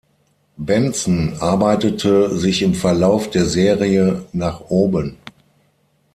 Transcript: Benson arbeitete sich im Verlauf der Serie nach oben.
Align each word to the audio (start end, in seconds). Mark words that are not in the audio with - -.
Benson 0.57 1.37
arbeitete 1.41 2.35
sich 2.35 2.63
im 2.63 2.73
Verlauf 2.73 3.29
der 3.29 3.45
Serie 3.45 4.25
nach 4.33 4.61
oben. 4.71 5.19